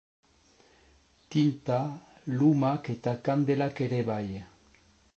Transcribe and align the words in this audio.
Tinta, 1.35 1.77
lumak 2.39 2.93
eta 2.97 3.17
kandelak 3.29 3.87
ere 3.89 4.05
bai. 4.13 4.27